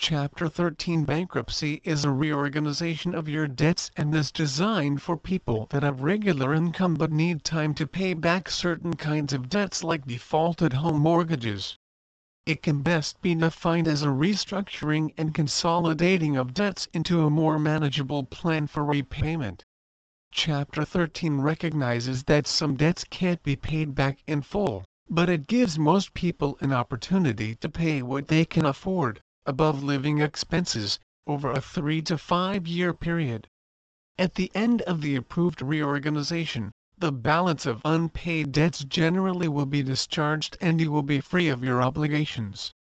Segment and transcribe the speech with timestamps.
[0.00, 5.82] Chapter 13 Bankruptcy is a reorganization of your debts and is designed for people that
[5.82, 10.74] have regular income but need time to pay back certain kinds of debts like defaulted
[10.74, 11.76] home mortgages.
[12.46, 17.58] It can best be defined as a restructuring and consolidating of debts into a more
[17.58, 19.64] manageable plan for repayment.
[20.30, 25.76] Chapter 13 recognizes that some debts can't be paid back in full, but it gives
[25.76, 31.60] most people an opportunity to pay what they can afford above living expenses, over a
[31.60, 33.48] 3 to 5 year period.
[34.18, 39.82] At the end of the approved reorganization, the balance of unpaid debts generally will be
[39.82, 42.72] discharged and you will be free of your obligations.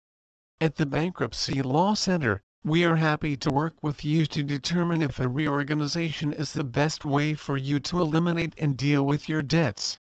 [0.60, 5.20] At the Bankruptcy Law Center, we are happy to work with you to determine if
[5.20, 9.98] a reorganization is the best way for you to eliminate and deal with your debts.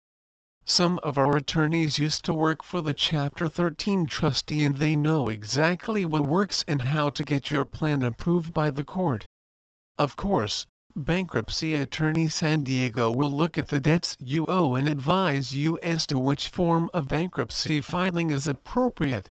[0.64, 5.28] Some of our attorneys used to work for the Chapter 13 trustee and they know
[5.28, 9.26] exactly what works and how to get your plan approved by the court.
[9.98, 15.52] Of course, Bankruptcy Attorney San Diego will look at the debts you owe and advise
[15.52, 19.28] you as to which form of bankruptcy filing is appropriate.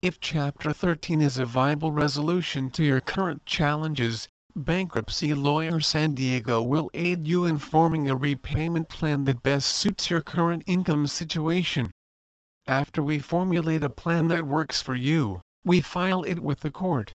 [0.00, 6.62] If Chapter 13 is a viable resolution to your current challenges, Bankruptcy Lawyer San Diego
[6.62, 11.90] will aid you in forming a repayment plan that best suits your current income situation.
[12.68, 17.12] After we formulate a plan that works for you, we file it with the court.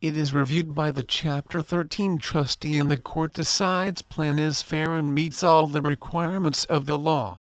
[0.00, 4.96] It is reviewed by the Chapter 13 trustee and the court decides plan is fair
[4.96, 7.36] and meets all the requirements of the law.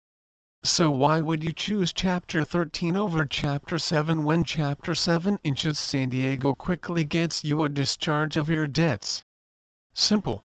[0.64, 6.10] So why would you choose Chapter 13 over Chapter 7 when Chapter 7 inches San
[6.10, 9.24] Diego quickly gets you a discharge of your debts?
[9.96, 10.46] Simple.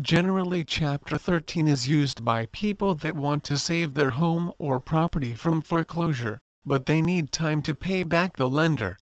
[0.00, 5.32] Generally Chapter 13 is used by people that want to save their home or property
[5.32, 8.98] from foreclosure, but they need time to pay back the lender.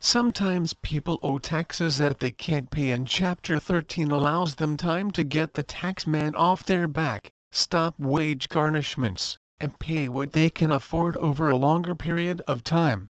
[0.00, 5.22] Sometimes people owe taxes that they can't pay and Chapter 13 allows them time to
[5.22, 11.16] get the taxman off their back, stop wage garnishments, and pay what they can afford
[11.16, 13.08] over a longer period of time.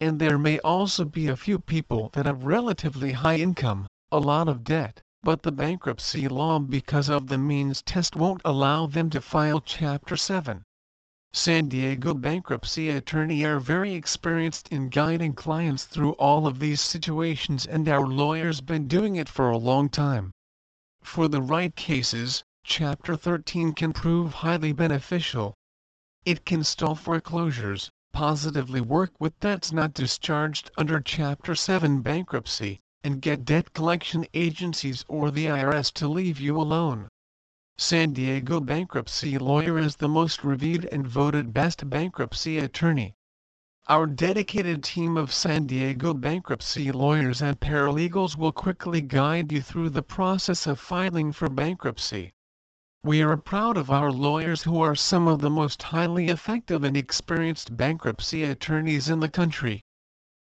[0.00, 4.48] And there may also be a few people that have relatively high income, a lot
[4.48, 9.20] of debt, but the bankruptcy law because of the means test won't allow them to
[9.20, 10.62] file Chapter 7.
[11.32, 17.66] San Diego bankruptcy attorney are very experienced in guiding clients through all of these situations
[17.66, 20.30] and our lawyers been doing it for a long time.
[21.02, 25.54] For the right cases, Chapter 13 can prove highly beneficial,
[26.28, 33.22] it can stall foreclosures, positively work with debts not discharged under Chapter 7 bankruptcy, and
[33.22, 37.08] get debt collection agencies or the IRS to leave you alone.
[37.78, 43.14] San Diego bankruptcy lawyer is the most reviewed and voted best bankruptcy attorney.
[43.86, 49.88] Our dedicated team of San Diego bankruptcy lawyers and paralegals will quickly guide you through
[49.88, 52.34] the process of filing for bankruptcy.
[53.04, 56.96] We are proud of our lawyers who are some of the most highly effective and
[56.96, 59.82] experienced bankruptcy attorneys in the country.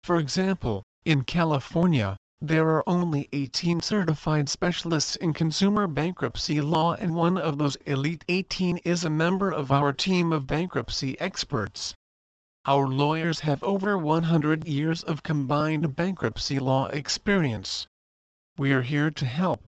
[0.04, 7.14] For example, in California, there are only 18 certified specialists in consumer bankruptcy law and
[7.14, 11.94] one of those elite 18 is a member of our team of bankruptcy experts.
[12.66, 17.86] Our lawyers have over 100 years of combined bankruptcy law experience.
[18.58, 19.64] We are here to help.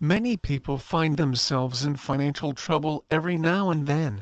[0.00, 4.20] Many people find themselves in financial trouble every now and then.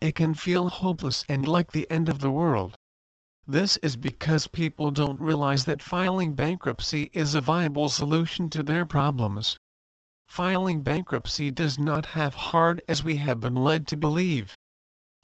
[0.00, 2.76] It can feel hopeless and like the end of the world.
[3.44, 8.86] This is because people don't realize that filing bankruptcy is a viable solution to their
[8.86, 9.56] problems.
[10.28, 14.56] Filing bankruptcy does not have hard as we have been led to believe.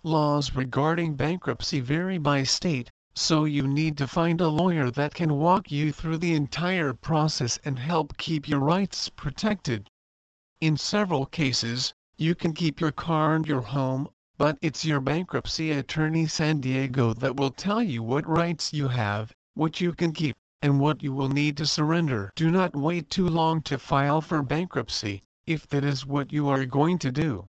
[0.03, 2.91] Laws regarding bankruptcy vary by state,
[3.21, 7.59] so you need to find a lawyer that can walk you through the entire process
[7.65, 9.91] and help keep your rights protected.
[10.61, 15.73] In several cases, you can keep your car and your home, but it's your bankruptcy
[15.73, 20.37] attorney San Diego that will tell you what rights you have, what you can keep,
[20.63, 22.33] and what you will need to surrender.
[22.37, 26.65] Do not wait too long to file for bankruptcy, if that is what you are
[26.65, 27.47] going to do.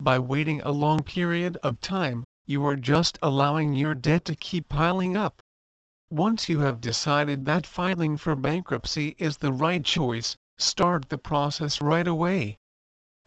[0.00, 4.70] By waiting a long period of time, you are just allowing your debt to keep
[4.70, 5.42] piling up.
[6.08, 11.82] Once you have decided that filing for bankruptcy is the right choice, start the process
[11.82, 12.56] right away.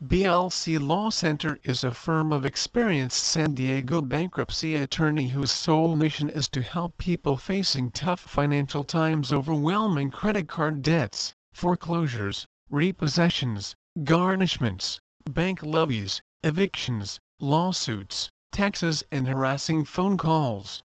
[0.04, 6.28] BLC Law Center is a firm of experienced San Diego bankruptcy attorney whose sole mission
[6.28, 14.98] is to help people facing tough financial times overwhelming credit card debts, foreclosures, repossessions, garnishments,
[15.30, 20.84] bank levies, evictions, lawsuits, taxes and harassing phone calls.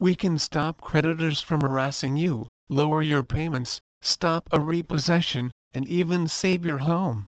[0.00, 6.28] We can stop creditors from harassing you, lower your payments, stop a repossession, and even
[6.28, 7.26] save your home.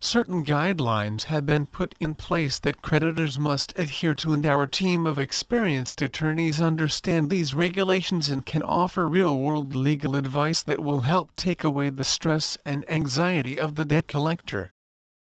[0.03, 5.07] certain guidelines have been put in place that creditors must adhere to and our team
[5.07, 11.33] of experienced attorneys understand these regulations and can offer real-world legal advice that will help
[11.38, 14.73] take away the stress and anxiety of the debt collector.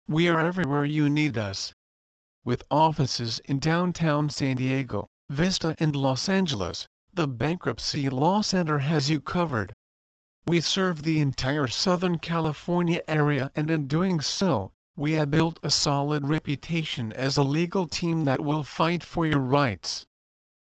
[0.06, 1.74] We are everywhere you need us.
[2.44, 9.10] With offices in downtown San Diego, Vista and Los Angeles, the Bankruptcy Law Center has
[9.10, 9.72] you covered.
[10.46, 15.70] We serve the entire Southern California area and in doing so, we have built a
[15.70, 20.06] solid reputation as a legal team that will fight for your rights.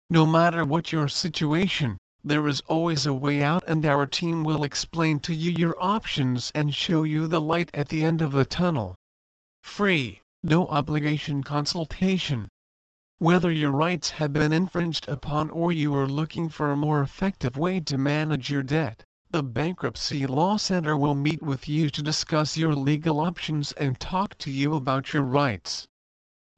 [0.08, 4.62] No matter what your situation, there is always a way out and our team will
[4.62, 8.44] explain to you your options and show you the light at the end of the
[8.44, 8.94] tunnel.
[9.64, 12.48] Free, no obligation consultation.
[13.18, 17.56] Whether your rights have been infringed upon or you are looking for a more effective
[17.56, 19.04] way to manage your debt,
[19.34, 24.38] the Bankruptcy Law Center will meet with you to discuss your legal options and talk
[24.38, 25.88] to you about your rights.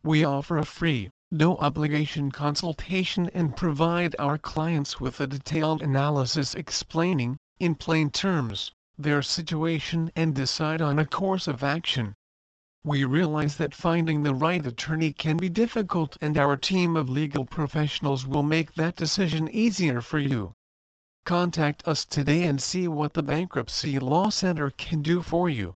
[0.03, 6.55] We offer a free, no obligation consultation and provide our clients with a detailed analysis
[6.55, 12.13] explaining, in plain terms, their situation and decide on a course of action.
[12.85, 17.47] We realize that finding the right attorney can be difficult and our team of legal
[17.47, 20.53] professionals will make that decision easier for you.
[21.27, 25.75] Contact us today and see what the Bankruptcy Law Center can do for you.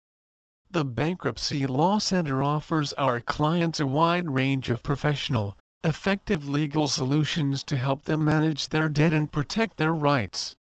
[0.70, 7.63] The Bankruptcy Law Center offers our clients a wide range of professional, effective legal solutions
[7.63, 10.53] to help them manage their debt and protect their rights.